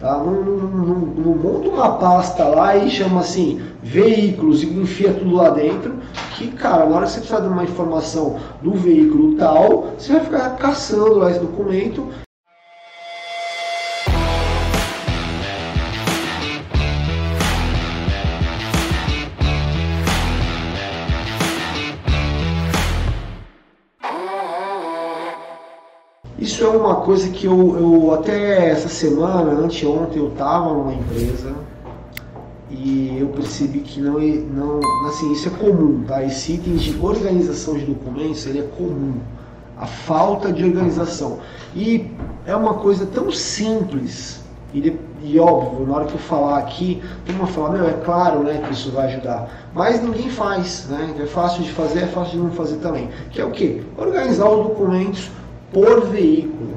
[0.00, 0.18] Tá?
[0.18, 5.34] Não, não, não, não, monta uma pasta lá e chama assim veículos e enfia tudo
[5.34, 5.94] lá dentro.
[6.34, 10.24] Que, cara, na hora que você precisar de uma informação do veículo tal, você vai
[10.24, 12.06] ficar caçando lá esse documento
[26.56, 31.54] Isso é uma coisa que eu, eu até essa semana, anteontem, eu estava numa empresa
[32.70, 36.24] e eu percebi que não, é, não assim, isso é comum, tá?
[36.24, 39.16] Esse item de organização de documentos, ele é comum.
[39.78, 41.40] A falta de organização.
[41.74, 42.10] E
[42.46, 44.40] é uma coisa tão simples
[44.72, 48.42] e, e óbvio, na hora que eu falar aqui, todo mundo falar, meu, é claro
[48.44, 49.68] né, que isso vai ajudar.
[49.74, 51.16] Mas ninguém faz, né?
[51.20, 53.10] É fácil de fazer, é fácil de não fazer também.
[53.30, 53.82] Que é o quê?
[53.98, 55.30] Organizar os documentos
[55.72, 56.76] por veículo.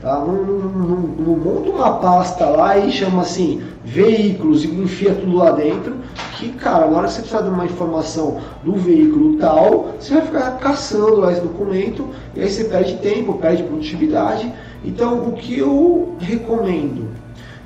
[0.00, 0.18] Tá?
[0.18, 5.36] Não, não, não, não, monta uma pasta lá e chama assim veículos e enfia tudo
[5.36, 5.94] lá dentro.
[6.36, 10.26] Que, cara, na hora que você precisar de uma informação do veículo tal, você vai
[10.26, 14.52] ficar caçando lá esse documento e aí você perde tempo, perde produtividade.
[14.84, 17.08] Então, o que eu recomendo?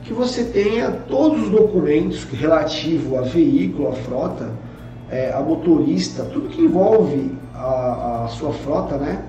[0.05, 4.51] Que você tenha todos os documentos relativo a veículo, a frota,
[5.11, 9.25] é, a motorista, tudo que envolve a, a sua frota, né?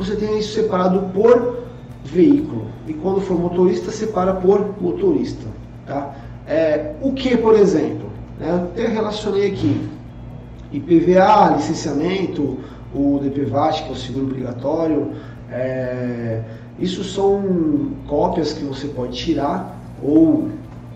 [0.00, 1.64] Você tem isso separado por
[2.04, 2.66] veículo.
[2.88, 5.46] E quando for motorista, separa por motorista.
[5.86, 6.14] Tá?
[6.46, 8.08] É, o que, por exemplo?
[8.38, 9.88] Né, eu até relacionei aqui.
[10.72, 12.58] IPVA, licenciamento,
[12.94, 15.12] o DPVAT, que é o seguro obrigatório.
[15.50, 16.40] É,
[16.78, 20.48] isso são cópias que você pode tirar ou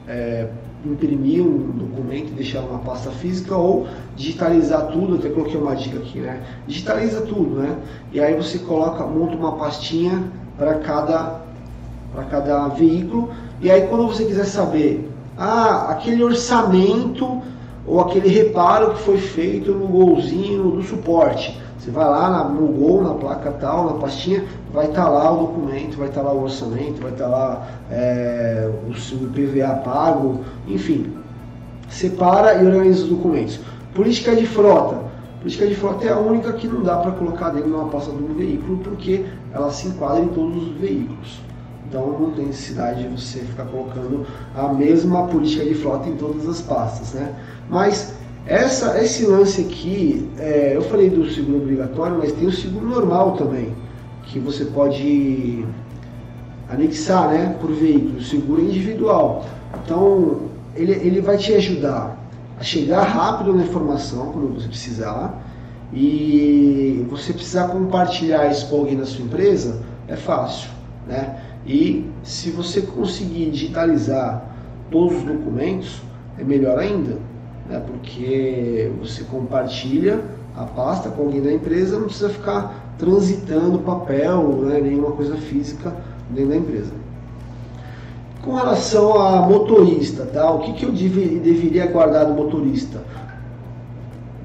[0.09, 0.49] é,
[0.85, 5.99] imprimir um documento e deixar uma pasta física ou digitalizar tudo, até coloquei uma dica
[5.99, 6.43] aqui, né?
[6.67, 7.77] Digitaliza tudo, né?
[8.13, 10.25] E aí você coloca, monta uma pastinha
[10.59, 11.43] para cada
[12.13, 17.43] para cada veículo e aí quando você quiser saber, ah, aquele orçamento
[17.87, 23.03] ou aquele reparo que foi feito no golzinho do suporte, você vai lá no Gol,
[23.03, 26.33] na placa tal, na pastinha, vai estar tá lá o documento, vai estar tá lá
[26.33, 31.13] o orçamento, vai estar tá lá é, o, PVA pago, enfim.
[31.91, 33.61] Separa e organiza os documentos.
[33.95, 34.97] Política de frota.
[35.41, 38.11] Política de frota é a única que não dá para colocar dentro de uma pasta
[38.13, 41.39] de um veículo, porque ela se enquadra em todos os veículos.
[41.87, 46.49] Então não tem necessidade de você ficar colocando a mesma política de frota em todas
[46.49, 47.13] as pastas.
[47.13, 47.35] Né?
[47.69, 48.15] Mas
[48.47, 53.33] essa, esse lance aqui, é, eu falei do seguro obrigatório, mas tem o seguro normal
[53.33, 53.75] também,
[54.25, 55.65] que você pode
[56.69, 59.47] anexar né, por veículo, seguro individual.
[59.83, 60.43] Então,
[60.77, 62.19] ele, ele vai te ajudar
[62.61, 65.43] a chegar rápido na informação quando você precisar
[65.93, 70.69] e você precisar compartilhar isso com alguém da sua empresa, é fácil.
[71.07, 71.41] Né?
[71.67, 74.55] E se você conseguir digitalizar
[74.91, 76.03] todos os documentos,
[76.39, 77.17] é melhor ainda
[77.69, 80.23] né, porque você compartilha
[80.57, 85.95] a pasta com alguém da empresa, não precisa ficar transitando papel, né, nenhuma coisa física
[86.31, 86.93] dentro da empresa.
[88.43, 90.51] Com relação a motorista, tá?
[90.51, 93.03] o que, que eu deve, deveria guardar do motorista?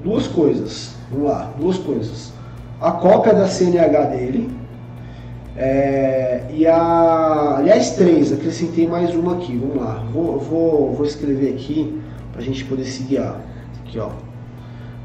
[0.02, 2.32] Duas coisas, vamos lá, duas coisas.
[2.80, 4.50] A cópia da CNH dele,
[5.56, 7.56] é, e a.
[7.58, 10.02] Aliás, três, acrescentei mais uma aqui, vamos lá.
[10.10, 12.00] Vou, vou, vou escrever aqui
[12.40, 13.40] a gente poder se guiar.
[13.80, 14.10] Aqui, ó.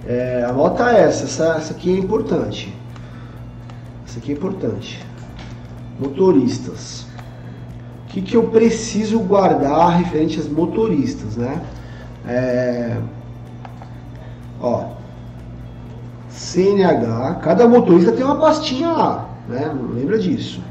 [0.07, 2.73] É, anota essa, essa, essa aqui é importante.
[4.07, 5.03] Essa aqui é importante.
[5.99, 7.05] Motoristas.
[8.03, 11.61] O que, que eu preciso guardar referente aos motoristas, né?
[12.27, 12.97] É,
[14.61, 14.85] ó,
[16.29, 19.73] CNH, cada motorista tem uma pastinha lá, né?
[19.93, 20.61] Lembra disso.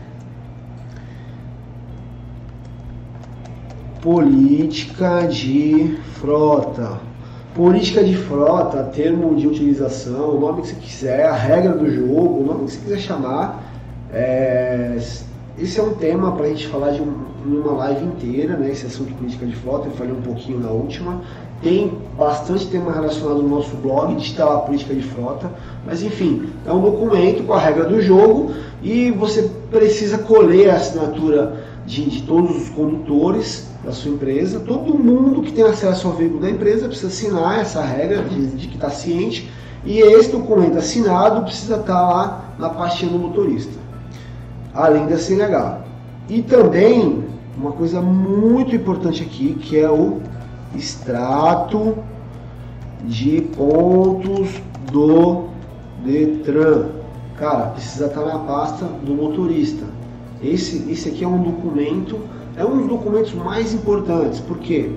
[4.04, 7.00] Política de frota.
[7.54, 12.42] Política de frota, termo de utilização, o nome que você quiser, a regra do jogo,
[12.42, 13.64] o nome que você quiser chamar.
[14.12, 14.98] É,
[15.58, 17.14] esse é um tema para a gente falar de um,
[17.46, 18.70] uma live inteira, né?
[18.70, 21.22] Esse assunto de política de frota, eu falei um pouquinho na última.
[21.62, 25.50] Tem bastante tema relacionado no nosso blog, de lá política de frota.
[25.86, 28.52] Mas enfim, é um documento com a regra do jogo
[28.82, 34.60] e você precisa colher a assinatura de, de todos os condutores da sua empresa.
[34.60, 38.68] Todo mundo que tem acesso ao veículo da empresa precisa assinar essa regra de, de
[38.68, 39.50] que está ciente
[39.84, 43.78] e esse documento assinado precisa estar tá lá na pastinha do motorista,
[44.72, 45.80] além da CNH.
[46.28, 47.24] E também
[47.56, 50.20] uma coisa muito importante aqui que é o
[50.74, 51.98] extrato
[53.04, 54.60] de pontos
[54.90, 55.44] do
[56.04, 56.86] Detran.
[57.36, 59.84] Cara, precisa estar tá na pasta do motorista.
[60.42, 62.18] Esse, esse aqui é um documento
[62.56, 64.90] é um dos documentos mais importantes, porque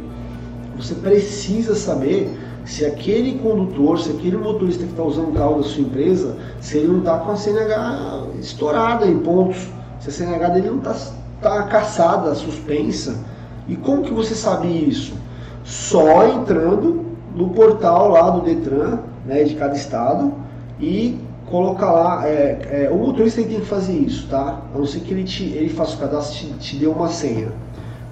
[0.76, 5.64] você precisa saber se aquele condutor, se aquele motorista que está usando o carro da
[5.64, 9.68] sua empresa, se ele não está com a CNH estourada em pontos,
[10.00, 10.96] se a CNH dele não está
[11.42, 13.18] tá caçada, suspensa.
[13.68, 15.14] E como que você sabe isso?
[15.64, 17.06] Só entrando
[17.36, 20.34] no portal lá do Detran, né, de cada estado,
[20.80, 21.20] e
[21.50, 22.28] colocar lá.
[22.28, 24.62] É, é, o motorista tem que fazer isso, tá?
[24.74, 27.10] A não ser que ele, te, ele faça o cadastro e te, te dê uma
[27.10, 27.52] senha.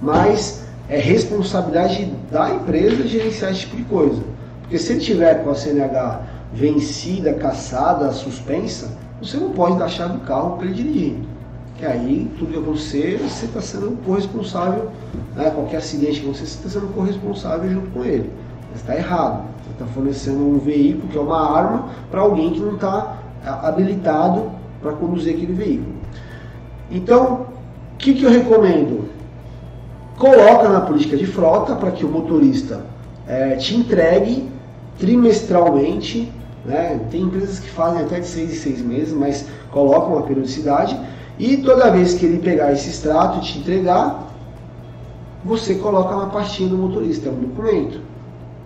[0.00, 4.22] Mas é responsabilidade da empresa gerenciar esse tipo de coisa.
[4.62, 6.20] Porque se ele tiver com a CNH
[6.52, 8.90] vencida, caçada, suspensa,
[9.20, 11.16] você não pode dar chave do carro para ele dirigir.
[11.76, 14.90] Que aí tudo que acontecer, você está sendo corresponsável,
[15.34, 15.50] né?
[15.50, 18.30] qualquer acidente que você está sendo corresponsável junto com ele.
[18.70, 19.44] Mas está errado.
[19.62, 24.50] Você está fornecendo um veículo que é uma arma para alguém que não está habilitado
[24.82, 25.94] para conduzir aquele veículo.
[26.90, 27.46] Então,
[27.94, 29.08] o que, que eu recomendo?
[30.18, 32.84] Coloca na política de frota para que o motorista
[33.26, 34.48] é, te entregue
[34.98, 36.32] trimestralmente.
[36.64, 37.00] Né?
[37.10, 40.98] Tem empresas que fazem até de seis em seis meses, mas colocam uma periodicidade.
[41.38, 44.26] E toda vez que ele pegar esse extrato e te entregar,
[45.44, 48.00] você coloca na pastinha do motorista, é um documento.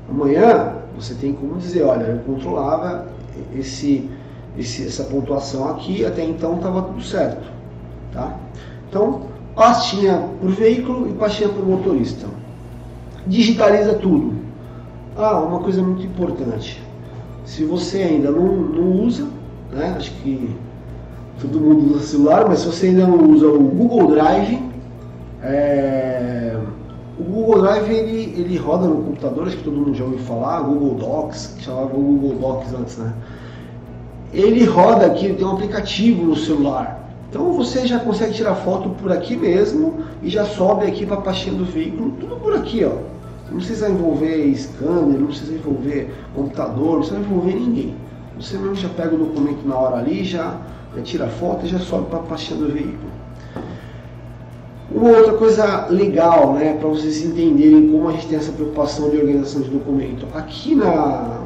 [0.08, 3.06] Amanhã você tem como dizer, olha, eu controlava
[3.54, 4.08] esse
[4.58, 7.50] esse, essa pontuação aqui, até então estava tudo certo.
[8.12, 8.36] Tá?
[8.88, 9.22] Então,
[9.54, 12.26] pastinha por veículo e pastinha por motorista.
[13.26, 14.34] Digitaliza tudo.
[15.16, 16.82] Ah, uma coisa muito importante.
[17.44, 19.28] Se você ainda não, não usa,
[19.72, 20.56] né, acho que
[21.40, 24.62] todo mundo usa celular, mas se você ainda não usa o Google Drive,
[25.42, 26.58] é,
[27.18, 30.60] o Google Drive ele, ele roda no computador, acho que todo mundo já ouviu falar,
[30.60, 33.12] Google Docs, que chamava Google Docs antes, né?
[34.32, 37.00] Ele roda aqui, tem um aplicativo no celular.
[37.28, 41.20] Então você já consegue tirar foto por aqui mesmo e já sobe aqui para a
[41.20, 42.92] pastinha do veículo, tudo por aqui, ó.
[43.50, 47.94] Não precisa envolver scanner, não precisa envolver computador, não precisa envolver ninguém.
[48.38, 50.56] Você mesmo já pega o documento na hora ali, já,
[50.96, 53.10] já tira foto e já sobe para a pastinha do veículo.
[54.92, 59.18] Uma outra coisa legal, né, para vocês entenderem como a gente tem essa preocupação de
[59.18, 60.26] organização de documento.
[60.34, 61.42] Aqui na,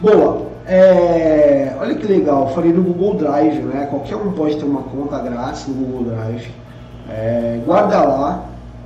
[0.00, 0.46] Boa.
[0.66, 3.86] É, olha que legal, falei no Google Drive, né?
[3.88, 6.50] Qualquer um pode ter uma conta grátis no Google Drive.
[7.08, 8.44] É, guarda lá,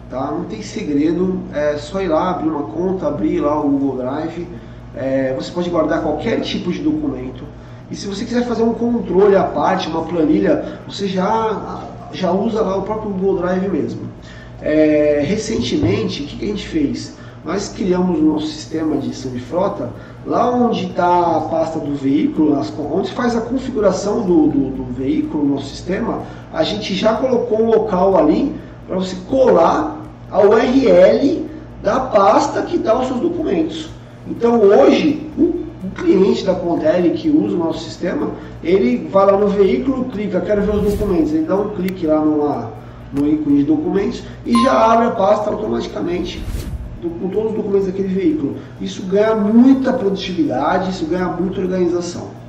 [0.09, 0.27] tá?
[0.31, 4.47] Não tem segredo, é só ir lá, abrir uma conta, abrir lá o Google Drive.
[4.95, 7.45] É, você pode guardar qualquer tipo de documento.
[7.91, 12.61] E se você quiser fazer um controle à parte, uma planilha, você já, já usa
[12.61, 14.03] lá o próprio Google Drive mesmo.
[14.63, 17.17] É, recentemente, o que, que a gente fez?
[17.45, 19.91] Nós criamos o nosso sistema de frota
[20.27, 22.61] Lá onde está a pasta do veículo,
[22.93, 26.23] onde faz a configuração do, do, do veículo sistema,
[26.53, 28.55] a gente já colocou um local ali
[28.87, 29.99] para você colar
[30.31, 31.47] a URL
[31.83, 33.89] da pasta que dá os seus documentos.
[34.29, 38.29] Então hoje, o, o cliente da Contele que usa o nosso sistema,
[38.63, 42.21] ele vai lá no veículo, clica, quero ver os documentos, ele dá um clique lá
[42.21, 42.67] no,
[43.15, 46.43] no ícone de documentos e já abre a pasta automaticamente
[47.09, 48.57] com todos os documentos daquele veículo.
[48.81, 52.40] Isso ganha muita produtividade, isso ganha muita organização.